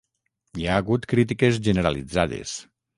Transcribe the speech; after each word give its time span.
Hi 0.61 0.65
ha 0.69 0.79
hagut 0.79 1.07
crítiques 1.13 1.63
generalitzades. 1.71 2.61